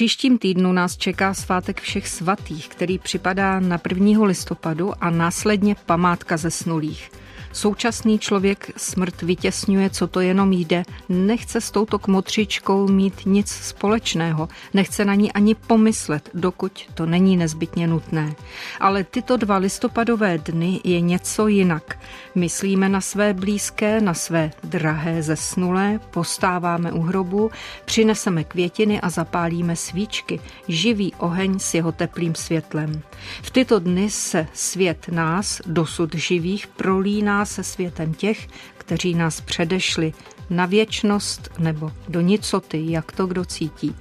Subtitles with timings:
[0.00, 4.24] příštím týdnu nás čeká svátek všech svatých, který připadá na 1.
[4.24, 7.10] listopadu a následně památka zesnulých.
[7.52, 10.82] Současný člověk smrt vytěsňuje, co to jenom jde.
[11.08, 14.48] Nechce s touto kmotřičkou mít nic společného.
[14.74, 18.34] Nechce na ní ani pomyslet, dokud to není nezbytně nutné.
[18.80, 21.98] Ale tyto dva listopadové dny je něco jinak.
[22.34, 27.50] Myslíme na své blízké, na své drahé zesnulé, postáváme u hrobu,
[27.84, 33.02] přineseme květiny a zapálíme svíčky, živý oheň s jeho teplým světlem.
[33.42, 40.12] V tyto dny se svět nás, dosud živých, prolíná se světem těch, kteří nás předešli
[40.50, 43.94] na věčnost nebo do nicoty, jak to kdo cítí.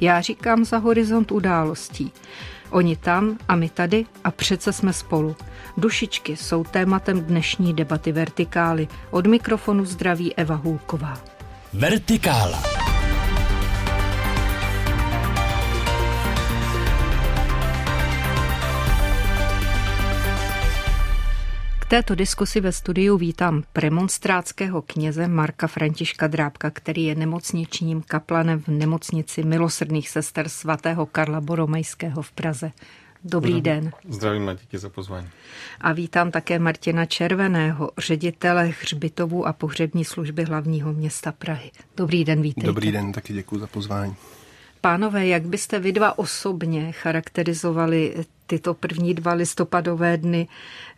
[0.00, 2.12] Já říkám za horizont událostí.
[2.70, 5.36] Oni tam a my tady a přece jsme spolu.
[5.76, 8.88] Dušičky jsou tématem dnešní debaty Vertikály.
[9.10, 11.18] Od mikrofonu zdraví Eva Hulková.
[11.72, 12.81] Vertikála.
[21.92, 28.68] Této diskusi ve studiu vítám premonstrátského kněze Marka Františka Drábka, který je nemocničním kaplanem v
[28.68, 32.72] nemocnici milosrdných sester svatého Karla Boromejského v Praze.
[33.24, 33.84] Dobrý Zdravím.
[33.84, 33.92] den.
[34.08, 35.28] Zdravím a díky za pozvání.
[35.80, 41.70] A vítám také Martina Červeného, ředitele hřbitovů a pohřební služby hlavního města Prahy.
[41.96, 42.66] Dobrý den, vítejte.
[42.66, 44.14] Dobrý den, taky děkuji za pozvání.
[44.80, 50.48] Pánové, jak byste vy dva osobně charakterizovali tyto první dva listopadové dny,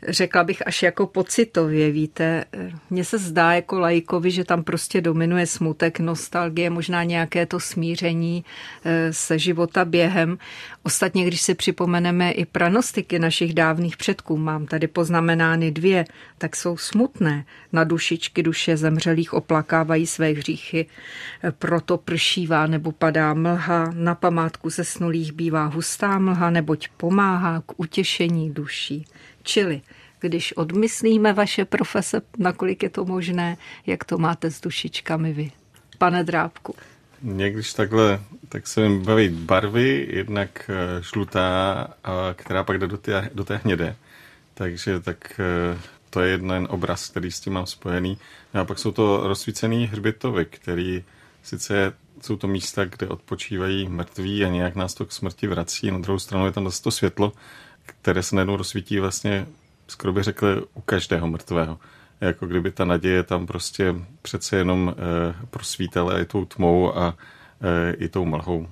[0.09, 2.45] řekla bych až jako pocitově, víte.
[2.91, 8.45] Mně se zdá jako lajkovi, že tam prostě dominuje smutek, nostalgie, možná nějaké to smíření
[8.85, 10.39] eh, se života během.
[10.83, 16.05] Ostatně, když si připomeneme i pranostiky našich dávných předků, mám tady poznamenány dvě,
[16.39, 17.45] tak jsou smutné.
[17.73, 20.87] Na dušičky duše zemřelých oplakávají své hříchy,
[21.45, 27.63] eh, proto pršívá nebo padá mlha, na památku zesnulých bývá hustá mlha, neboť pomáhá pomáhá
[27.67, 29.05] k utěšení duší.
[29.43, 29.81] Čili
[30.21, 35.51] když odmyslíme vaše profese, nakolik je to možné, jak to máte s dušičkami vy?
[35.99, 36.75] Pane Drábku.
[37.23, 41.89] Mě když takhle, tak se mi baví barvy, jednak eh, žlutá,
[42.35, 43.97] která pak jde do té, do té hnědé.
[44.55, 45.79] Takže tak eh,
[46.11, 48.19] to je jeden obraz, který s tím mám spojený.
[48.55, 51.05] No a pak jsou to rozsvícený hřbitovy, který
[51.43, 51.93] sice
[52.25, 55.91] jsou to místa, kde odpočívají mrtví a nějak nás to k smrti vrací.
[55.91, 57.33] Na druhou stranu je tam zase to světlo,
[57.87, 59.47] které se najednou rozsvítí vlastně,
[59.89, 61.79] skoro bych řekl, u každého mrtvého.
[62.21, 67.17] Jako kdyby ta naděje tam prostě přece jenom e, prosvítala i tou tmou a
[67.61, 68.69] e, i tou mlhou.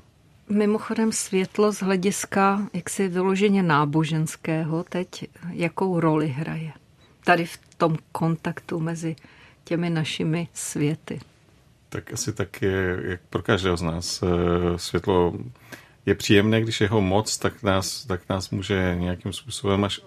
[0.49, 6.73] Mimochodem světlo z hlediska jaksi vyloženě náboženského teď jakou roli hraje?
[7.25, 9.17] Tady v tom kontaktu mezi
[9.65, 11.21] těmi našimi světy
[11.93, 14.23] tak asi tak je, jak pro každého z nás.
[14.23, 15.33] Eh, světlo
[16.07, 20.01] je příjemné, když je ho moc, tak nás, tak nás může nějakým způsobem až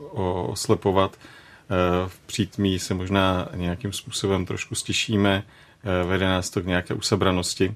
[0.48, 1.18] oslepovat.
[1.18, 6.94] Eh, v přítmí se možná nějakým způsobem trošku stišíme, eh, vede nás to k nějaké
[6.94, 7.76] usebranosti.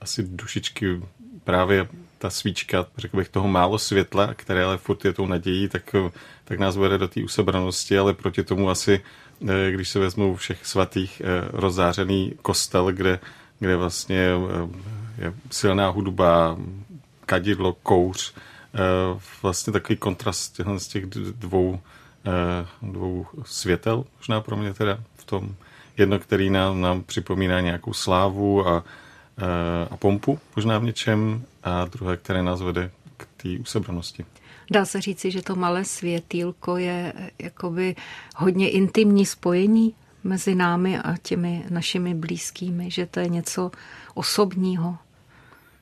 [0.00, 1.02] Asi dušičky
[1.44, 5.94] právě ta svíčka, řekl bych, toho málo světla, které ale furt je tou nadějí, tak,
[6.44, 9.00] tak nás vede do té usebranosti, ale proti tomu asi
[9.70, 13.18] když se vezmou všech svatých eh, rozzářený kostel, kde,
[13.58, 16.56] kde vlastně eh, je silná hudba,
[17.26, 18.34] kadidlo, kouř,
[19.42, 21.80] vlastně takový kontrast z těch dvou,
[22.82, 25.54] dvou světel, možná pro mě teda v tom
[25.96, 28.84] jedno, který nám, nám připomíná nějakou slávu a,
[29.90, 34.24] a pompu možná v něčem a druhé, které nás vede k té usebranosti.
[34.70, 37.96] Dá se říci, že to malé světýlko je jakoby
[38.36, 39.94] hodně intimní spojení
[40.24, 43.70] mezi námi a těmi našimi blízkými, že to je něco
[44.14, 44.98] osobního.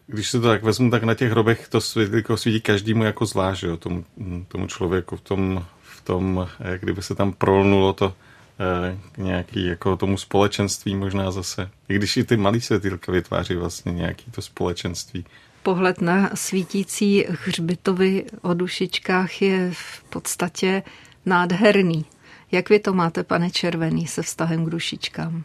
[0.06, 3.62] Když se to tak vezmu, tak na těch hrobech to světýlko svítí každému jako zvlášť,
[3.62, 4.04] jo, tomu,
[4.48, 8.14] tomu člověku v tom, v tom, eh, kdyby se tam prolnulo to
[8.60, 11.70] eh, nějaký jako tomu společenství možná zase.
[11.88, 15.24] I když i ty malý světýlka vytváří vlastně nějaký to společenství
[15.64, 20.82] pohled na svítící hřbitovy o dušičkách je v podstatě
[21.26, 22.04] nádherný.
[22.52, 25.44] Jak vy to máte, pane Červený, se vztahem k dušičkám?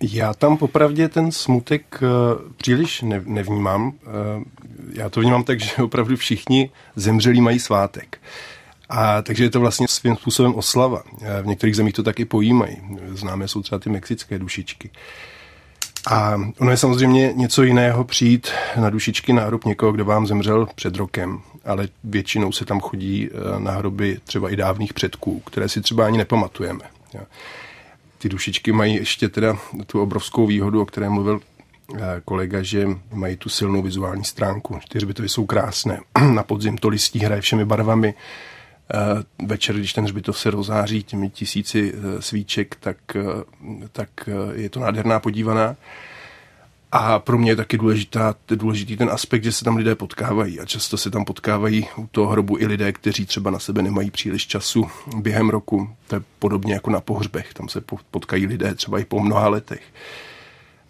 [0.00, 2.06] Já tam popravdě ten smutek eh,
[2.56, 3.92] příliš nevnímám.
[3.92, 4.44] Eh,
[4.92, 8.20] já to vnímám tak, že opravdu všichni zemřelí mají svátek.
[8.88, 11.02] A takže je to vlastně svým způsobem oslava.
[11.22, 12.76] Eh, v některých zemích to taky pojímají.
[13.08, 14.90] Známe jsou třeba ty mexické dušičky.
[16.10, 20.68] A ono je samozřejmě něco jiného přijít na dušičky na hrob někoho, kdo vám zemřel
[20.74, 25.68] před rokem, ale většinou se tam chodí eh, na hroby třeba i dávných předků, které
[25.68, 26.84] si třeba ani nepamatujeme.
[28.18, 31.40] Ty dušičky mají ještě teda tu obrovskou výhodu, o které mluvil
[32.24, 34.78] kolega, že mají tu silnou vizuální stránku.
[34.88, 36.00] Ty hřbitovy jsou krásné.
[36.34, 38.14] Na podzim to listí hraje všemi barvami.
[39.46, 42.96] Večer, když ten hřbitov se rozáří těmi tisíci svíček, tak,
[43.92, 44.08] tak
[44.52, 45.76] je to nádherná podívaná.
[46.92, 50.64] A pro mě je taky důležitá, důležitý ten aspekt, že se tam lidé potkávají a
[50.64, 54.46] často se tam potkávají u toho hrobu i lidé, kteří třeba na sebe nemají příliš
[54.46, 54.86] času
[55.16, 55.90] během roku.
[56.06, 57.80] To je podobně jako na pohřbech, tam se
[58.10, 59.82] potkají lidé třeba i po mnoha letech.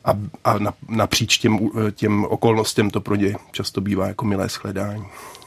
[0.04, 0.58] A, a
[0.88, 5.04] napříč těm, těm okolnostem to pro ně často bývá jako milé shledání.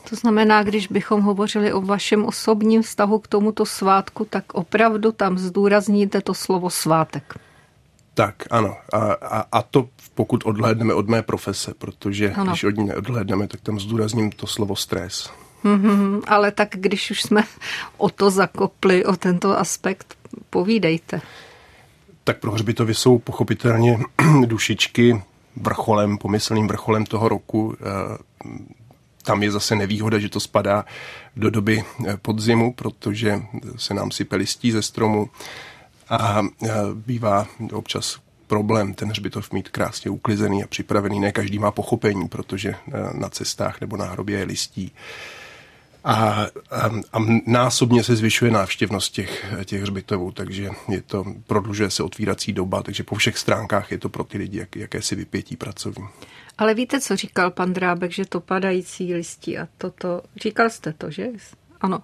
[0.10, 5.38] To znamená, když bychom hovořili o vašem osobním vztahu k tomuto svátku, tak opravdu tam
[5.38, 7.36] zdůrazníte to slovo svátek.
[8.14, 8.76] Tak, ano.
[8.94, 12.52] A, a, a to pokud odhlédneme od mé profese, protože ano.
[12.52, 15.30] když od ní neodhlédneme, tak tam zdůrazním to slovo stres.
[15.64, 17.44] Mm-hmm, ale tak když už jsme
[17.98, 20.16] o to zakopli, o tento aspekt,
[20.50, 21.22] povídejte.
[22.24, 24.00] Tak pro hřbitovy jsou pochopitelně
[24.46, 25.22] dušičky
[25.56, 27.76] vrcholem, pomyslným vrcholem toho roku.
[29.30, 30.86] Eh, tam je zase nevýhoda, že to spadá
[31.36, 33.42] do doby eh, podzimu, protože
[33.76, 35.30] se nám sype listí ze stromu
[36.10, 36.42] a
[36.94, 38.18] bývá občas
[38.48, 41.20] problém ten hřbitov mít krásně uklizený a připravený.
[41.20, 42.76] Ne každý má pochopení, protože
[43.14, 44.92] na cestách nebo na hrobě je listí.
[46.04, 52.04] A, a, a násobně se zvyšuje návštěvnost těch, těch hřbitovů, takže je to, prodlužuje se
[52.04, 56.08] otvírací doba, takže po všech stránkách je to pro ty lidi jak, jakési vypětí pracovní.
[56.58, 61.12] Ale víte, co říkal pan Drábek, že to padající listí a toto, říkal jste to,
[61.12, 61.28] že?
[61.82, 62.00] Ano,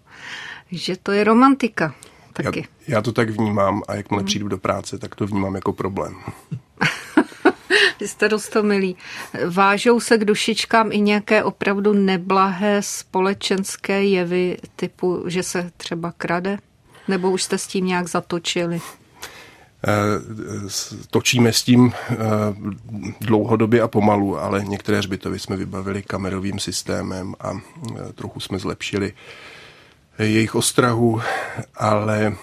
[0.72, 1.96] že to je romantika
[2.44, 2.60] taky.
[2.88, 4.26] Já, já to tak vnímám a jakmile hmm.
[4.26, 6.16] přijdu do práce, tak to vnímám jako problém.
[8.02, 8.30] Jste
[8.62, 8.96] milí.
[9.50, 16.58] Vážou se k dušičkám i nějaké opravdu neblahé společenské jevy, typu, že se třeba krade?
[17.08, 18.82] Nebo už jste s tím nějak zatočili?
[19.88, 20.70] Eh,
[21.10, 22.16] točíme s tím eh,
[23.22, 29.14] dlouhodobě a pomalu, ale některé hřbitovy jsme vybavili kamerovým systémem a eh, trochu jsme zlepšili
[30.20, 31.22] jejich ostrahu,
[31.76, 32.36] ale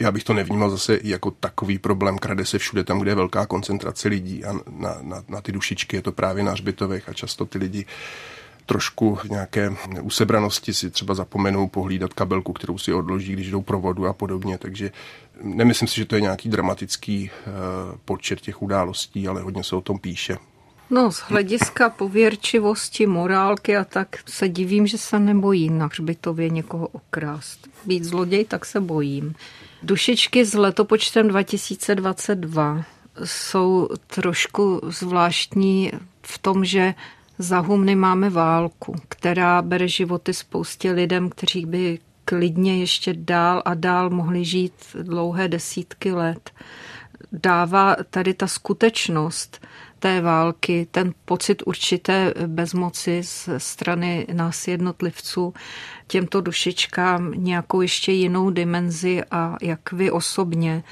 [0.00, 2.18] já bych to nevnímal zase jako takový problém.
[2.18, 5.96] Krade se všude tam, kde je velká koncentrace lidí a na, na, na ty dušičky
[5.96, 7.86] je to právě na hřbitovech a často ty lidi
[8.66, 9.72] trošku nějaké
[10.02, 14.58] usebranosti si třeba zapomenou pohlídat kabelku, kterou si odloží, když jdou pro vodu a podobně.
[14.58, 14.90] Takže
[15.42, 17.52] nemyslím si, že to je nějaký dramatický uh,
[18.04, 20.36] počet těch událostí, ale hodně se o tom píše.
[20.90, 26.88] No, z hlediska pověrčivosti, morálky a tak se divím, že se nebojím na hřbitově někoho
[26.88, 27.68] okrást.
[27.84, 29.34] Být zloděj, tak se bojím.
[29.82, 32.84] Dušičky s letopočtem 2022
[33.24, 35.92] jsou trošku zvláštní
[36.22, 36.94] v tom, že
[37.38, 43.74] za humny máme válku, která bere životy spoustě lidem, kteří by klidně ještě dál a
[43.74, 44.72] dál mohli žít
[45.02, 46.50] dlouhé desítky let.
[47.32, 49.66] Dává tady ta skutečnost,
[49.98, 55.54] té války, ten pocit určité bezmoci z strany nás jednotlivců,
[56.06, 60.82] těmto dušičkám nějakou ještě jinou dimenzi a jak vy osobně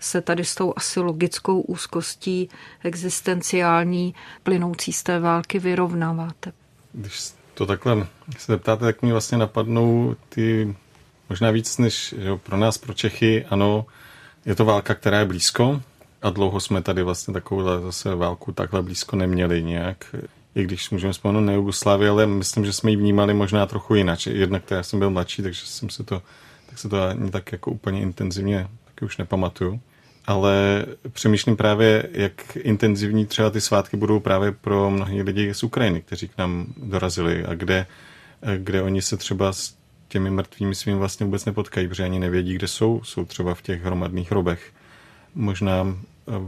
[0.00, 2.48] se tady s tou asi logickou úzkostí
[2.84, 6.52] existenciální plynoucí z té války vyrovnáváte.
[6.92, 8.06] Když to takhle
[8.38, 10.76] se zeptáte, tak mi vlastně napadnou ty
[11.28, 13.86] možná víc než že pro nás, pro Čechy, ano,
[14.46, 15.82] je to válka, která je blízko,
[16.22, 20.14] a dlouho jsme tady vlastně takovou zase válku takhle blízko neměli nějak.
[20.54, 24.26] I když můžeme vzpomenout na Jugoslávii, ale myslím, že jsme ji vnímali možná trochu jinak.
[24.26, 26.22] Jednak já jsem byl mladší, takže jsem se to,
[26.66, 29.80] tak se to ani tak jako úplně intenzivně taky už nepamatuju.
[30.26, 36.00] Ale přemýšlím právě, jak intenzivní třeba ty svátky budou právě pro mnohé lidi z Ukrajiny,
[36.00, 37.86] kteří k nám dorazili a kde,
[38.56, 39.74] kde oni se třeba s
[40.08, 43.00] těmi mrtvými svým vlastně vůbec nepotkají, protože ani nevědí, kde jsou.
[43.04, 44.72] Jsou třeba v těch hromadných hrobech
[45.34, 45.96] možná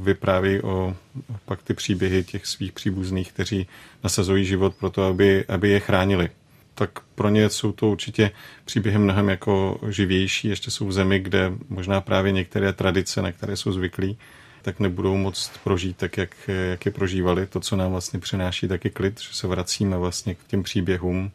[0.03, 0.97] vypráví o
[1.45, 3.67] pak ty příběhy těch svých příbuzných, kteří
[4.05, 6.29] nasazují život pro to, aby, aby je chránili.
[6.75, 8.31] Tak pro ně jsou to určitě
[8.65, 13.57] příběhy mnohem jako živější, ještě jsou v zemi, kde možná právě některé tradice, na které
[13.57, 14.19] jsou zvyklí,
[14.63, 16.37] tak nebudou moc prožít tak, jak,
[16.71, 17.47] jak je prožívali.
[17.47, 21.31] To, co nám vlastně přináší taky klid, že se vracíme vlastně k těm příběhům.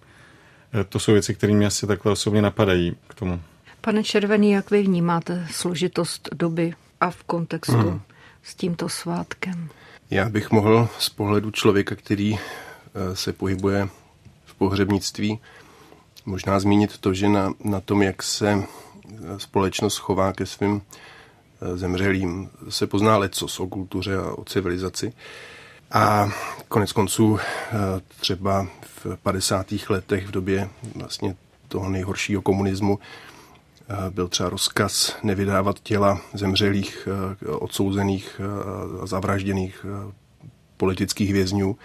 [0.90, 3.42] To jsou věci, které mě asi takhle osobně napadají k tomu.
[3.82, 8.02] Pane Červený, jak vy vnímáte složitost doby a v kontextu hmm.
[8.44, 9.70] s tímto svátkem?
[10.12, 13.90] Já bych mohl z pohledu člověka, který eh, se pohybuje
[14.46, 15.40] v pohřebnictví,
[16.26, 21.78] možná zmínit to, že na, na tom, jak se eh, společnost chová ke svým eh,
[21.78, 25.14] zemřelým, se pozná lecos o kultuře a o civilizaci.
[25.92, 26.30] A
[26.68, 27.40] konec konců
[28.20, 29.68] třeba v 50.
[29.90, 31.36] letech v době vlastně
[31.68, 33.00] toho nejhoršího komunismu
[34.10, 38.42] byl třeba rozkaz nevydávat těla zemřelých, eh, odsouzených
[39.02, 39.86] a zavražděných
[40.78, 41.78] politických vězňů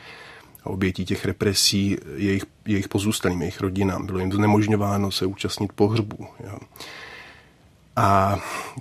[0.65, 4.07] a obětí těch represí jejich, jejich pozůstalým, jejich rodinám.
[4.07, 6.27] Bylo jim znemožňováno se účastnit pohřbu.
[6.45, 6.59] Jo.
[7.97, 8.39] A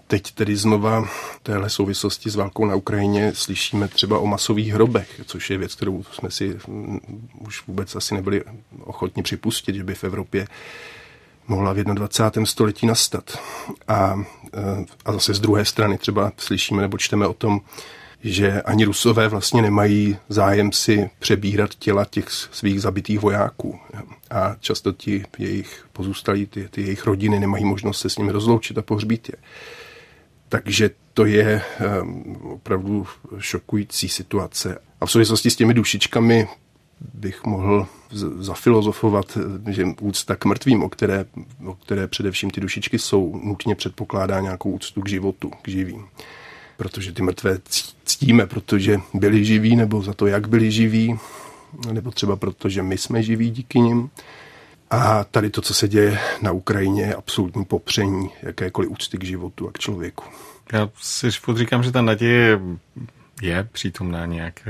[0.07, 5.21] teď tedy znova v téhle souvislosti s válkou na Ukrajině slyšíme třeba o masových hrobech,
[5.25, 6.99] což je věc, kterou jsme si mm,
[7.39, 8.43] už vůbec asi nebyli
[8.79, 10.47] ochotni připustit, že by v Evropě
[11.49, 12.45] mohla v 21.
[12.45, 13.39] století nastat.
[13.87, 17.61] A, eh, a zase z druhé strany třeba slyšíme nebo čteme o tom,
[18.23, 23.79] že ani Rusové vlastně nemají zájem si přebírat těla těch svých zabitých vojáků.
[24.29, 28.77] A často ti jejich pozůstalí, ty, ty jejich rodiny nemají možnost se s nimi rozloučit
[28.77, 29.35] a pohřbít je.
[30.49, 31.61] Takže to je
[32.01, 33.07] um, opravdu
[33.39, 34.77] šokující situace.
[35.01, 36.47] A v souvislosti s těmi dušičkami
[37.13, 37.87] bych mohl
[38.39, 39.37] zafilozofovat,
[39.69, 41.25] že úcta k mrtvým, o které,
[41.65, 46.07] o které především ty dušičky jsou, nutně předpokládá nějakou úctu k životu, k živým
[46.79, 47.59] protože ty mrtvé
[48.03, 51.19] ctíme, protože byli živí, nebo za to, jak byli živí,
[51.91, 54.09] nebo třeba proto, že my jsme živí díky nim.
[54.89, 59.67] A tady to, co se děje na Ukrajině, je absolutní popření jakékoliv úcty k životu
[59.67, 60.23] a k člověku.
[60.73, 62.59] Já si říkám, že ta naděje
[63.41, 64.67] je přítomná nějak.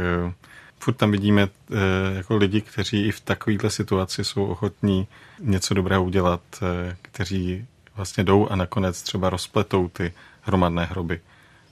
[0.79, 1.75] Furt tam vidíme eh,
[2.15, 5.07] jako lidi, kteří i v takovéhle situaci jsou ochotní
[5.39, 11.21] něco dobrého udělat, eh, kteří vlastně jdou a nakonec třeba rozpletou ty hromadné hroby.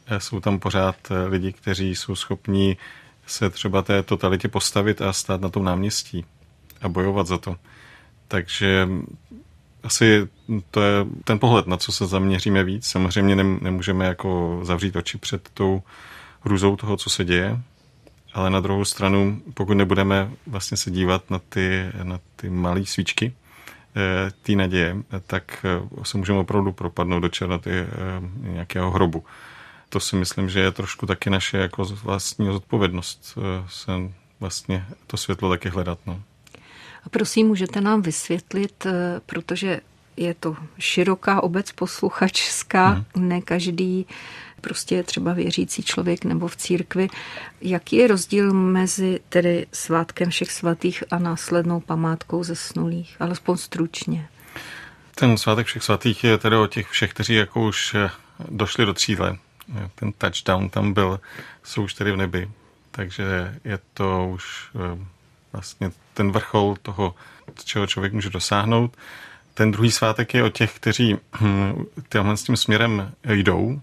[0.08, 0.96] Eh, jsou tam pořád
[1.28, 2.78] lidi, kteří jsou schopní
[3.28, 6.26] se třeba té totalitě postavit a stát na tom náměstí
[6.82, 7.56] a bojovat za to.
[8.28, 8.88] Takže
[9.84, 10.28] asi
[10.72, 12.88] to je ten pohled, na co se zaměříme víc.
[12.88, 15.84] Samozřejmě nemůžeme jako zavřít oči před tou
[16.42, 17.62] hrůzou toho, co se děje,
[18.34, 23.34] ale na druhou stranu, pokud nebudeme vlastně se dívat na ty, na ty malé svíčky
[23.96, 25.66] eh, té naděje, tak
[26.04, 27.72] se můžeme opravdu propadnout do černoty
[28.42, 29.24] nějakého hrobu
[29.90, 33.92] to si myslím, že je trošku taky naše jako vlastní zodpovědnost eh, se
[34.40, 36.00] vlastně to světlo taky hledat.
[36.06, 36.22] No.
[37.04, 39.80] A prosím, můžete nám vysvětlit, eh, protože
[40.18, 43.30] je to široká obec posluchačská, hmm.
[43.30, 44.06] ne každý
[44.62, 47.08] prostě je třeba věřící člověk nebo v církvi.
[47.62, 53.18] Jaký je rozdíl mezi tedy svátkem všech svatých a následnou památkou zesnulých?
[53.20, 54.28] Alespoň stručně.
[55.16, 58.10] Ten svátek všech svatých je tedy o těch všech, kteří jako už eh,
[58.50, 59.38] došli do tříle,
[59.96, 61.20] ten touchdown tam byl,
[61.64, 62.52] jsou už tady v nebi.
[62.92, 65.06] Takže je to už eh,
[65.54, 67.16] vlastně ten vrchol toho,
[67.64, 68.98] čeho člověk může dosáhnout.
[69.54, 73.82] Ten druhý svátek je o těch, kteří hm, tímhle s tím směrem jdou,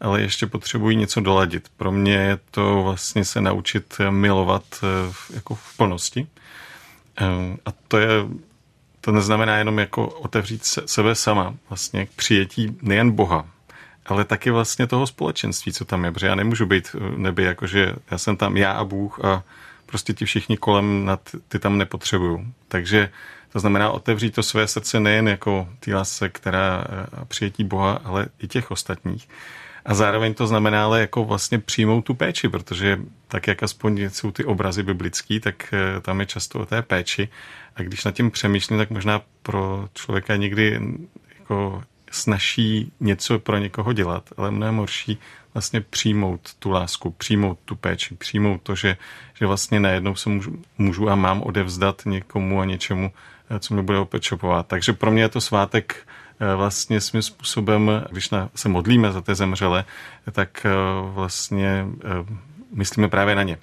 [0.00, 1.68] ale ještě potřebují něco doladit.
[1.76, 6.26] Pro mě je to vlastně se naučit milovat eh, jako v plnosti.
[7.20, 8.08] Eh, a to je
[9.04, 13.46] to neznamená jenom jako otevřít se, sebe sama, vlastně k přijetí nejen Boha,
[14.06, 17.94] ale taky vlastně toho společenství, co tam je, protože já nemůžu být v nebi, jakože
[18.10, 19.42] já jsem tam já a Bůh a
[19.86, 22.46] prostě ti všichni kolem nad, ty tam nepotřebuju.
[22.68, 23.10] Takže
[23.52, 28.26] to znamená otevřít to své srdce nejen jako ty lásce, která eh, přijetí Boha, ale
[28.38, 29.28] i těch ostatních.
[29.84, 34.30] A zároveň to znamená ale jako vlastně přijmout tu péči, protože tak, jak aspoň jsou
[34.30, 37.28] ty obrazy biblický, tak eh, tam je často o té péči.
[37.76, 40.80] A když nad tím přemýšlím, tak možná pro člověka někdy
[41.38, 45.18] jako snaží něco pro někoho dělat, ale mnohem horší
[45.54, 48.96] vlastně přijmout tu lásku, přijmout tu péči, přijmout to, že,
[49.34, 53.12] že vlastně najednou se můžu, můžu a mám odevzdat někomu a něčemu,
[53.50, 54.66] eh, co mě bude opečopovat.
[54.66, 56.06] Takže pro mě je to svátek
[56.56, 59.84] vlastně svým způsobem, když se modlíme za té zemřele,
[60.32, 60.70] tak eh,
[61.12, 61.86] vlastně
[62.72, 63.58] myslíme právě na ně,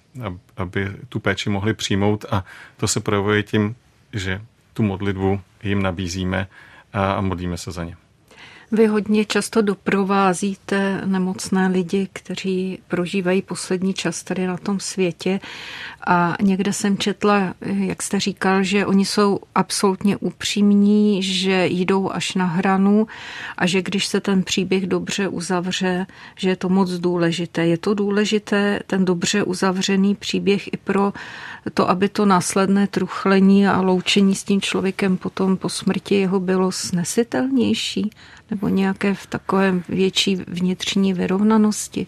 [0.57, 2.45] aby tu péči mohli přijmout a
[2.77, 3.75] to se projevuje tím,
[4.13, 4.41] že
[4.73, 6.47] tu modlitbu jim nabízíme
[6.93, 7.95] a modlíme se za ně.
[8.73, 15.39] Vy hodně často doprovázíte nemocné lidi, kteří prožívají poslední čas tady na tom světě
[16.07, 22.35] a někde jsem četla, jak jste říkal, že oni jsou absolutně upřímní, že jdou až
[22.35, 23.07] na hranu
[23.57, 27.67] a že když se ten příběh dobře uzavře, že je to moc důležité.
[27.67, 31.13] Je to důležité, ten dobře uzavřený příběh i pro
[31.73, 36.71] to, aby to následné truchlení a loučení s tím člověkem potom po smrti jeho bylo
[36.71, 38.11] snesitelnější
[38.51, 42.05] nebo nějaké v takovém větší vnitřní vyrovnanosti?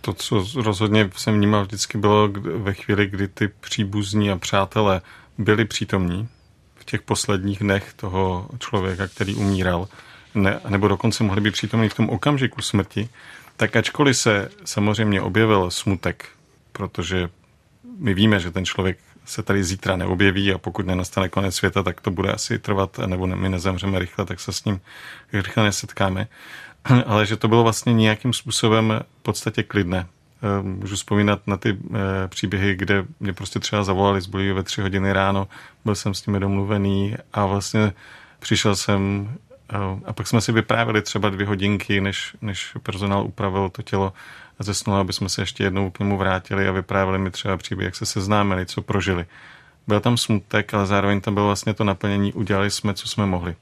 [0.00, 5.00] To, co rozhodně jsem vnímal vždycky, bylo ve chvíli, kdy ty příbuzní a přátelé
[5.38, 6.28] byli přítomní
[6.74, 9.88] v těch posledních dnech toho člověka, který umíral,
[10.34, 13.08] ne, nebo dokonce mohli být přítomní v tom okamžiku smrti,
[13.56, 16.28] tak ačkoliv se samozřejmě objevil smutek,
[16.72, 17.28] protože
[17.98, 22.00] my víme, že ten člověk se tady zítra neobjeví a pokud nenastane konec světa, tak
[22.00, 24.80] to bude asi trvat, nebo my nezemřeme rychle, tak se s ním
[25.32, 26.28] rychle nesetkáme.
[27.06, 30.06] Ale že to bylo vlastně nějakým způsobem v podstatě klidné
[30.62, 31.78] můžu vzpomínat na ty
[32.26, 35.48] příběhy, kde mě prostě třeba zavolali z ve tři hodiny ráno,
[35.84, 37.92] byl jsem s nimi domluvený a vlastně
[38.38, 39.28] přišel jsem
[40.04, 44.12] a pak jsme si vyprávěli třeba dvě hodinky, než, než personál upravil to tělo
[44.58, 47.84] a zesnul, aby jsme se ještě jednou k němu vrátili a vyprávěli mi třeba příběh,
[47.84, 49.26] jak se seznámili, co prožili.
[49.86, 53.56] Byl tam smutek, ale zároveň tam bylo vlastně to naplnění, udělali jsme, co jsme mohli.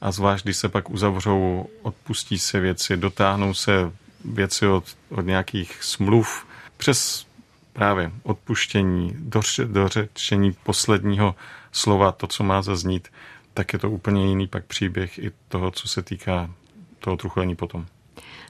[0.00, 3.92] A zvlášť, když se pak uzavřou, odpustí se věci, dotáhnou se
[4.24, 7.26] věci od, od nějakých smluv přes
[7.72, 11.34] právě odpuštění, doře, dořečení posledního
[11.72, 13.08] slova, to, co má zaznít,
[13.54, 16.50] tak je to úplně jiný pak příběh i toho, co se týká
[16.98, 17.86] toho truchlení potom.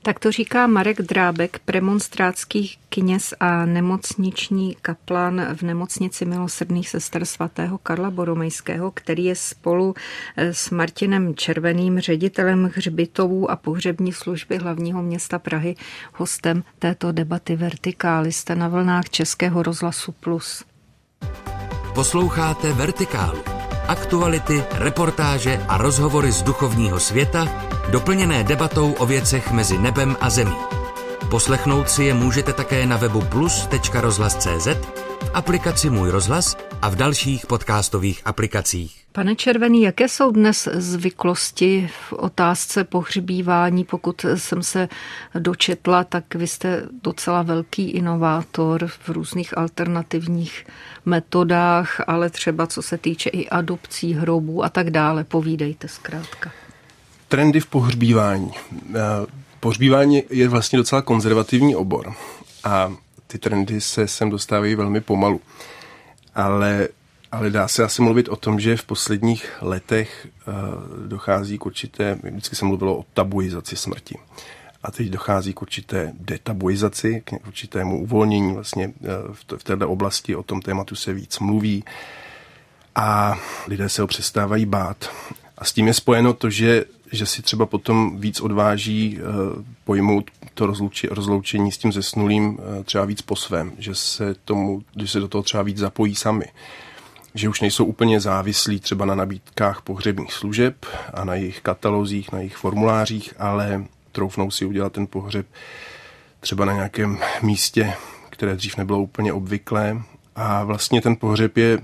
[0.03, 7.79] Tak to říká Marek Drábek, premonstrátský kněz a nemocniční kaplan v nemocnici milosrdných sester svatého
[7.79, 9.95] Karla Boromejského, který je spolu
[10.37, 15.77] eh, s Martinem Červeným, ředitelem hřbitovů a pohřební služby hlavního města Prahy,
[16.13, 18.33] hostem této debaty Vertikály.
[18.33, 20.65] Jste na vlnách Českého rozhlasu Plus.
[21.95, 23.57] Posloucháte Vertikálu
[23.89, 27.47] Aktuality, reportáže a rozhovory z duchovního světa,
[27.91, 30.57] doplněné debatou o věcech mezi nebem a zemí.
[31.31, 34.67] Poslechnout si je můžete také na webu plus.rozhlas.cz,
[35.23, 39.05] v aplikaci Můj rozhlas a v dalších podcastových aplikacích.
[39.13, 43.85] Pane Červený, jaké jsou dnes zvyklosti v otázce pohřbívání?
[43.85, 44.89] Pokud jsem se
[45.39, 50.67] dočetla, tak vy jste docela velký inovátor v různých alternativních
[51.05, 55.25] metodách, ale třeba co se týče i adopcí hrobů a tak dále.
[55.25, 56.51] Povídejte zkrátka.
[57.29, 58.53] Trendy v pohřbívání.
[58.95, 58.97] Eh,
[59.61, 62.15] pohřbívání je vlastně docela konzervativní obor
[62.65, 62.93] a
[63.27, 65.41] ty trendy se sem dostávají velmi pomalu.
[66.35, 66.89] Ale
[67.33, 72.19] ale dá se asi mluvit o tom, že v posledních letech uh, dochází k určité,
[72.23, 74.19] vždycky se mluvilo o tabuizaci smrti.
[74.83, 78.93] A teď dochází k určité detabuizaci, k určitému uvolnění vlastně
[79.33, 81.85] v, v této oblasti, o tom tématu se víc mluví
[82.95, 85.11] a lidé se ho přestávají bát.
[85.59, 90.31] A s tím je spojeno to, že, že si třeba potom víc odváží uh, pojmout
[90.55, 95.09] to rozlouči, rozloučení s tím zesnulým uh, třeba víc po svém, že se, tomu, že
[95.09, 96.45] se do toho třeba víc zapojí sami
[97.37, 102.39] že už nejsou úplně závislí třeba na nabídkách pohřebních služeb a na jejich katalozích, na
[102.39, 105.47] jejich formulářích, ale troufnou si udělat ten pohřeb
[106.41, 107.95] třeba na nějakém místě,
[108.31, 110.03] které dřív nebylo úplně obvyklé.
[110.37, 111.79] A vlastně ten pohřeb je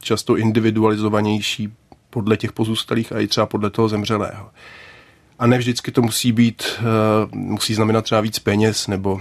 [0.00, 1.72] často individualizovanější
[2.14, 4.50] podle těch pozůstalých a i třeba podle toho zemřelého.
[5.38, 6.82] A ne vždycky to musí být, eh,
[7.32, 9.20] musí znamenat třeba víc peněz, nebo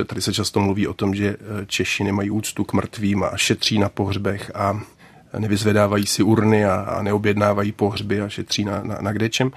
[0.00, 3.36] eh, tady se často mluví o tom, že eh, Češi nemají úctu k mrtvým a
[3.36, 4.80] šetří na pohřbech a
[5.38, 9.50] nevyzvedávají si urny a, a neobjednávají pohřby a šetří na, na, na kdečem.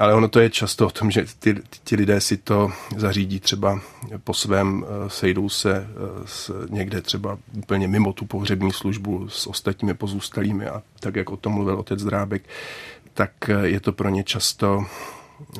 [0.00, 3.80] Ale ono to je často o tom, že ty, ti lidé si to zařídí třeba
[4.24, 5.86] po svém, sejdou se
[6.24, 11.36] s, někde třeba úplně mimo tu pohřební službu s ostatními pozůstalými a tak, jak o
[11.36, 12.42] tom mluvil otec Drábek,
[13.14, 13.32] tak
[13.62, 14.86] je to pro ně často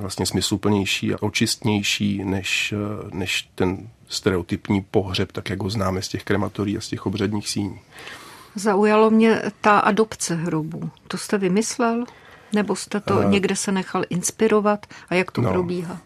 [0.01, 2.75] vlastně smysluplnější a očistnější než,
[3.13, 7.49] než ten stereotypní pohřeb, tak jak ho známe z těch krematorií a z těch obřadních
[7.49, 7.81] síní.
[8.55, 10.91] Zaujalo mě ta adopce hrobu.
[11.09, 12.05] To jste vymyslel?
[12.53, 14.87] Nebo jste to uh, někde se nechal inspirovat?
[15.09, 15.99] A jak to no, probíhá?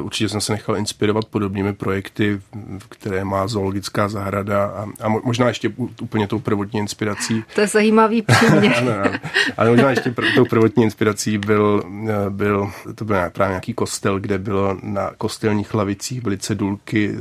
[0.00, 2.40] Určitě jsem se nechal inspirovat podobnými projekty,
[2.88, 7.44] které má zoologická zahrada a, a možná ještě úplně tou prvotní inspirací.
[7.54, 8.74] To je zajímavý příměr.
[8.76, 9.18] ano, ano.
[9.56, 11.82] Ale možná ještě pr- tou prvotní inspirací byl,
[12.28, 17.14] byl, to byl právě nějaký kostel, kde bylo na kostelních lavicích byly cedulky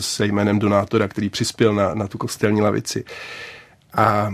[0.00, 3.04] se jménem donátora, který přispěl na, na tu kostelní lavici.
[3.94, 4.32] A,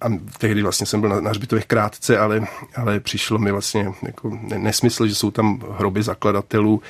[0.00, 4.38] a tehdy vlastně jsem byl na, na hřbitovech krátce, ale, ale přišlo mi vlastně jako
[4.56, 6.82] nesmysl, že jsou tam hroby zakladatelů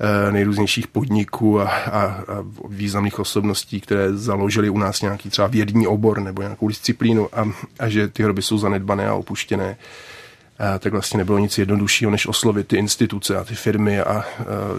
[0.00, 2.24] eh, nejrůznějších podniků a, a, a
[2.68, 7.88] významných osobností, které založily u nás nějaký třeba vědní obor nebo nějakou disciplínu a, a
[7.88, 9.76] že ty hroby jsou zanedbané a opuštěné
[10.78, 14.24] tak vlastně nebylo nic jednoduššího, než oslovit ty instituce a ty firmy a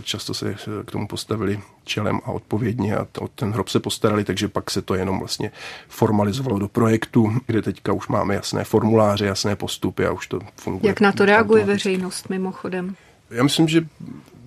[0.04, 4.48] často se k tomu postavili čelem a odpovědně a o ten hrob se postarali, takže
[4.48, 5.52] pak se to jenom vlastně
[5.88, 10.90] formalizovalo do projektu, kde teďka už máme jasné formuláře, jasné postupy a už to funguje.
[10.90, 12.96] Jak na to reaguje veřejnost mimochodem?
[13.30, 13.86] Já myslím, že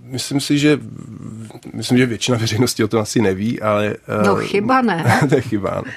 [0.03, 0.79] myslím si, že
[1.75, 3.97] myslím, že většina veřejnosti o tom asi neví, ale...
[4.27, 5.21] No chyba ne.
[5.29, 5.93] to je chyba, ne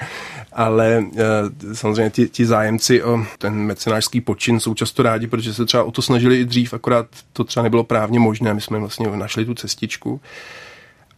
[0.56, 5.66] ale eh, samozřejmě ti, ti zájemci o ten mecenářský počin jsou často rádi, protože se
[5.66, 9.06] třeba o to snažili i dřív, akorát to třeba nebylo právně možné, my jsme vlastně
[9.16, 10.20] našli tu cestičku.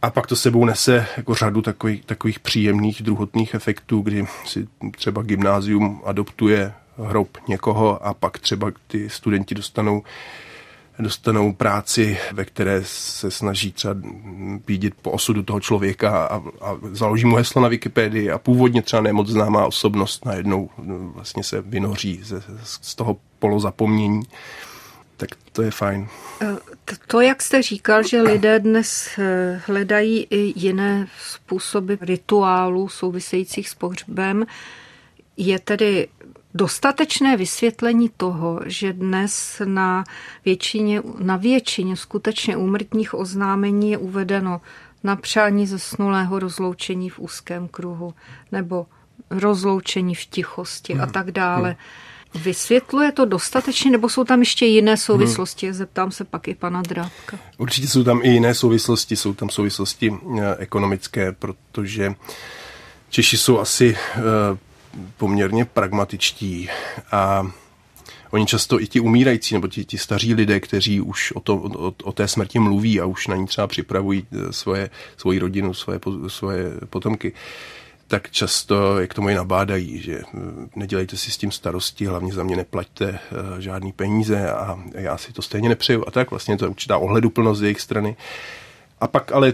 [0.01, 5.21] A pak to sebou nese jako řadu takových, takových příjemných druhotných efektů, kdy si třeba
[5.21, 10.03] gymnázium adoptuje hrob někoho a pak třeba ty studenti dostanou
[10.99, 13.95] dostanou práci, ve které se snaží třeba
[14.65, 19.01] pídit po osudu toho člověka a, a založí mu heslo na Wikipedii a původně třeba
[19.01, 20.69] nemoc známá osobnost najednou
[21.13, 22.33] vlastně se vynoří z,
[22.63, 24.23] z toho polozapomnění
[25.19, 26.07] tak to je fajn.
[26.41, 26.57] Eh,
[27.07, 33.75] to, jak jste říkal, že lidé dnes eh, hledají i jiné způsoby rituálů souvisejících s
[33.75, 34.45] pohřbem,
[35.37, 36.07] je tedy
[36.53, 40.03] dostatečné vysvětlení toho, že dnes na
[40.45, 44.61] většině, na většině skutečně úmrtních oznámení je uvedeno
[45.03, 48.13] na přání zesnulého rozloučení v úzkém kruhu
[48.51, 48.85] nebo
[49.29, 51.01] rozloučení v tichosti hmm.
[51.01, 51.69] a tak dále.
[51.69, 52.43] Hmm.
[52.43, 55.65] Vysvětluje to dostatečně, nebo jsou tam ještě jiné souvislosti?
[55.65, 55.73] Hmm.
[55.73, 57.39] Zeptám se pak i pana Drábka.
[57.57, 62.13] Určitě jsou tam i jiné souvislosti, jsou tam souvislosti eh, ekonomické, protože
[63.09, 64.21] Češi jsou asi eh,
[65.17, 66.69] poměrně pragmatičtí
[67.11, 67.51] a
[68.31, 71.93] oni často i ti umírající, nebo ti, ti staří lidé, kteří už o, to, o,
[72.03, 75.99] o té smrti mluví a už na ní třeba připravují eh, svoje, svoji rodinu, svoje,
[76.27, 77.33] svoje potomky,
[78.07, 82.33] tak často je k tomu i nabádají, že hm, nedělejte si s tím starosti, hlavně
[82.33, 86.03] za mě neplaťte uh, žádný peníze a já si to stejně nepřeju.
[86.07, 88.15] A tak vlastně to je určitá ohleduplnost z jejich strany.
[89.01, 89.53] A pak ale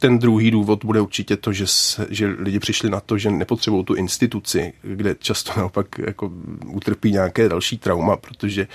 [0.00, 3.84] ten druhý důvod bude určitě to, že, se, že lidi přišli na to, že nepotřebují
[3.84, 6.30] tu instituci, kde často naopak jako
[6.66, 8.66] utrpí nějaké další trauma, protože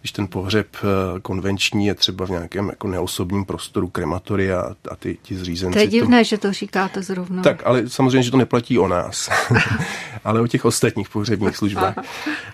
[0.00, 5.18] když ten pohřeb eh, konvenční je třeba v nějakém jako neosobním prostoru krematoria a ty
[5.22, 5.74] ti zřízenci...
[5.74, 6.24] To je divné, to...
[6.24, 7.42] že to říkáte zrovna.
[7.42, 9.30] Tak, ale samozřejmě, že to neplatí o nás,
[10.24, 11.96] ale o těch ostatních pohřebních službách.
[11.96, 12.04] Uh,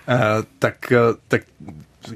[0.59, 1.43] tak, eh, tak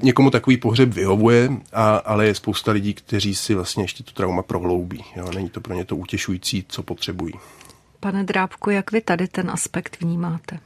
[0.01, 4.43] někomu takový pohřeb vyhovuje, a, ale je spousta lidí, kteří si vlastně ještě tu trauma
[4.43, 5.03] prohloubí.
[5.15, 5.31] Jo?
[5.35, 7.33] Není to pro ně to utěšující, co potřebují.
[7.99, 10.59] Pane Drábku, jak vy tady ten aspekt vnímáte?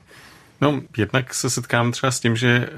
[0.61, 2.69] No, jednak se setkám třeba s tím, že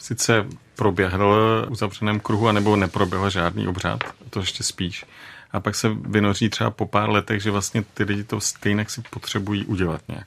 [0.00, 5.04] sice proběhl v uzavřeném kruhu, anebo neproběhl žádný obřad, to ještě spíš.
[5.52, 9.02] A pak se vynoří třeba po pár letech, že vlastně ty lidi to stejně si
[9.10, 10.26] potřebují udělat nějak.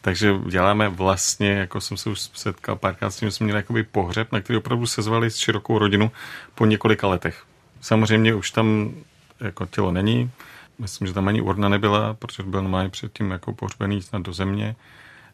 [0.00, 4.32] Takže děláme vlastně, jako jsem se už setkal párkrát s tím, jsme měli jakoby pohřeb,
[4.32, 6.10] na který opravdu sezvali s širokou rodinu
[6.54, 7.44] po několika letech.
[7.80, 8.94] Samozřejmě už tam
[9.40, 10.30] jako tělo není,
[10.78, 14.76] myslím, že tam ani urna nebyla, protože byl normálně předtím jako pohřbený snad do země,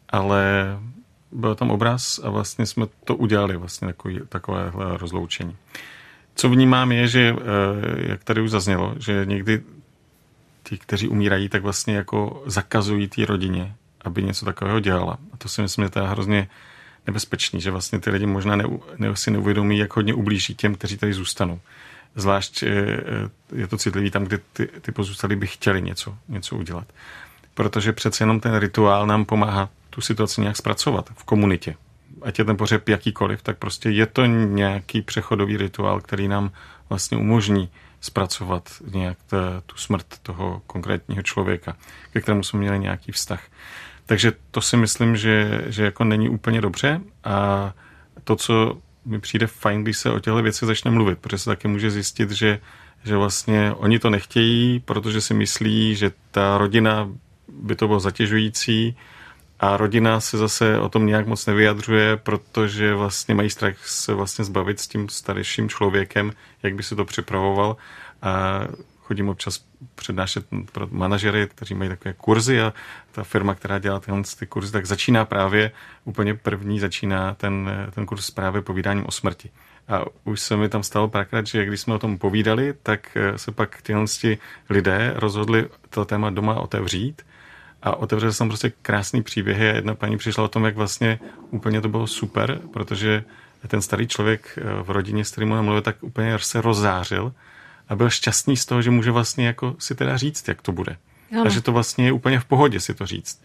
[0.09, 0.65] ale
[1.31, 5.55] byl tam obraz a vlastně jsme to udělali, vlastně takový, takovéhle rozloučení.
[6.35, 9.61] Co vnímám je, že, eh, jak tady už zaznělo, že někdy
[10.63, 13.75] ti, kteří umírají, tak vlastně jako zakazují té rodině
[14.07, 15.17] aby něco takového dělala.
[15.33, 16.47] A to si myslím, že to je hrozně
[17.07, 18.63] nebezpečný, že vlastně ty lidi možná ne,
[18.97, 21.59] ne, si neuvědomí, jak hodně ublíží těm, kteří tady zůstanou.
[22.15, 22.69] Zvlášť eh,
[23.55, 26.87] je to citlivý tam, kde ty, ty pozůstalí by chtěli něco, něco udělat.
[27.53, 31.75] Protože přece jenom ten rituál nám pomáhá tu situaci nějak zpracovat v komunitě.
[32.21, 36.51] Ať je ten pořeb jakýkoliv, tak prostě je to nějaký přechodový rituál, který nám
[36.89, 37.69] vlastně umožní
[38.01, 39.17] zpracovat nějak
[39.65, 41.75] tu smrt toho konkrétního člověka,
[42.13, 43.43] ke kterému jsme měli nějaký vztah.
[44.07, 47.73] Takže to si myslím, že, že jako není úplně dobře a
[48.23, 51.67] to, co mi přijde fajn, když se o těchto věcech začne mluvit, protože se taky
[51.67, 52.59] může zjistit, že,
[53.03, 57.09] že vlastně oni to nechtějí, protože si myslí, že ta rodina
[57.47, 58.95] by to bylo zatěžující
[59.59, 64.45] a rodina se zase o tom nějak moc nevyjadřuje, protože vlastně mají strach se vlastně
[64.45, 66.31] zbavit s tím starším člověkem,
[66.63, 67.77] jak by se to připravoval.
[68.21, 68.61] A
[69.07, 69.65] chodím občas
[69.95, 72.73] přednášet pro manažery, kteří mají takové kurzy a
[73.11, 75.71] ta firma, která dělá tyhle ty kurzy, tak začíná právě,
[76.05, 79.49] úplně první začíná ten, ten kurz právě povídáním o smrti.
[79.87, 83.51] A už se mi tam stalo párkrát, že když jsme o tom povídali, tak se
[83.51, 84.05] pak tyhle
[84.69, 87.21] lidé rozhodli to téma doma otevřít
[87.81, 91.19] a otevřeli se tam prostě krásný příběhy a jedna paní přišla o tom, jak vlastně
[91.51, 93.23] úplně to bylo super, protože
[93.67, 97.33] ten starý člověk v rodině, s kterým mluvil, tak úplně se rozářil
[97.89, 100.97] a byl šťastný z toho, že může vlastně jako si teda říct, jak to bude.
[101.31, 101.43] Ano.
[101.45, 103.41] A že to vlastně je úplně v pohodě si to říct.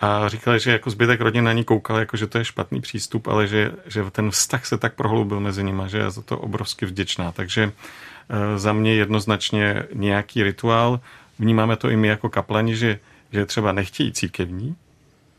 [0.00, 3.26] A říkali, že jako zbytek rodiny na ní koukal, jako že to je špatný přístup,
[3.26, 6.86] ale že, že ten vztah se tak prohloubil mezi nimi, že je za to obrovsky
[6.86, 7.32] vděčná.
[7.32, 7.72] Takže
[8.28, 11.00] e, za mě jednoznačně nějaký rituál.
[11.38, 12.98] Vnímáme to i my jako kaplani, že,
[13.32, 14.76] že třeba nechtějí církevní,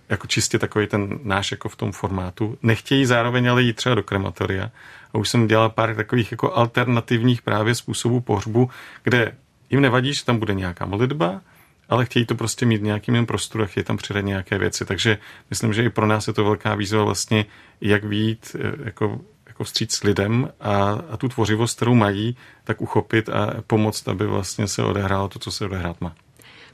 [0.09, 2.57] jako čistě takový ten náš jako v tom formátu.
[2.63, 4.71] Nechtějí zároveň ale jít třeba do krematoria.
[5.13, 8.69] A už jsem dělal pár takových jako alternativních právě způsobů pohřbu,
[9.03, 9.31] kde
[9.69, 11.41] jim nevadí, že tam bude nějaká modlitba,
[11.89, 14.85] ale chtějí to prostě mít nějakým jiném prostoru a chtějí tam přidat nějaké věci.
[14.85, 15.17] Takže
[15.49, 17.45] myslím, že i pro nás je to velká výzva vlastně,
[17.81, 23.29] jak výjít eh, jako, jako vstříc lidem a, a tu tvořivost, kterou mají, tak uchopit
[23.29, 26.15] a pomoct, aby vlastně se odehrálo to, co se odehrát má.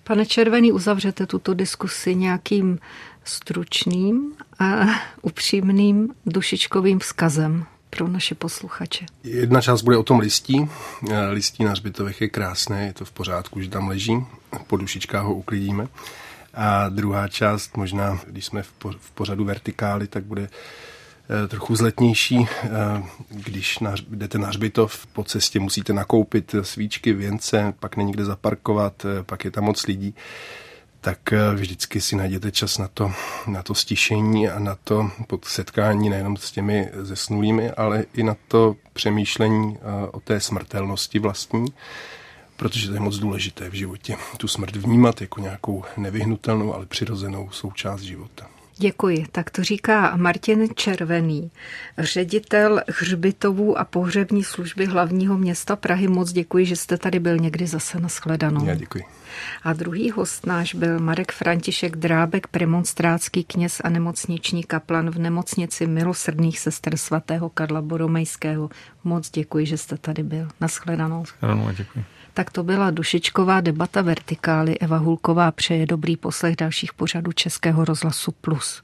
[0.03, 2.79] Pane Červený, uzavřete tuto diskusi nějakým
[3.23, 4.85] stručným a
[5.21, 9.05] upřímným dušičkovým vzkazem pro naše posluchače?
[9.23, 10.69] Jedna část bude o tom listí.
[11.11, 14.25] Eh, listí na hřbitovech je krásné, je to v pořádku, že tam leží.
[14.67, 15.87] Po dušičkách ho uklidíme.
[16.53, 18.63] A druhá část, možná když jsme
[18.99, 22.47] v pořadu vertikály, tak bude eh, trochu zletnější.
[22.63, 22.69] Eh,
[23.29, 23.79] když
[24.09, 29.51] jdete na hřbitov, po cestě musíte nakoupit svíčky, věnce, pak není kde zaparkovat, pak je
[29.51, 30.15] tam moc lidí
[31.05, 33.11] tak eh, vždycky si najděte čas na to,
[33.47, 35.09] na to stišení a na to
[35.43, 41.65] setkání nejenom s těmi zesnulými, ale i na to přemýšlení eh, o té smrtelnosti vlastní,
[42.57, 44.17] protože to je moc důležité v životě.
[44.37, 48.54] Tu smrt vnímat jako nějakou nevyhnutelnou, ale přirozenou součást života.
[48.77, 49.25] Děkuji.
[49.31, 51.51] Tak to říká Martin Červený,
[51.97, 56.07] ředitel hřbitovů a pohřební služby hlavního města Prahy.
[56.07, 58.65] Moc děkuji, že jste tady byl někdy zase na shledanou.
[58.65, 59.03] Já děkuji.
[59.63, 65.87] A druhý host náš byl Marek František Drábek, premonstrátský kněz a nemocniční kaplan v nemocnici
[65.87, 68.69] milosrdných sester svatého Karla Boromejského.
[69.03, 70.47] Moc děkuji, že jste tady byl.
[70.61, 71.19] Naschledanou.
[71.19, 72.05] Naschledanou a děkuji.
[72.35, 74.79] Tak to byla dušičková debata vertikály.
[74.79, 78.83] Eva Hulková přeje dobrý poslech dalších pořadů Českého rozhlasu Plus.